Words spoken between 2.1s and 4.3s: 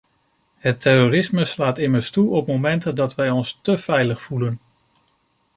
toe op momenten dat wij ons té veilig